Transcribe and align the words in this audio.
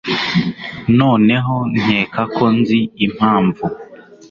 noneho 0.99 1.55
nkeka 1.79 2.21
ko 2.35 2.45
nzi 2.57 2.79
impamvu 3.05 3.63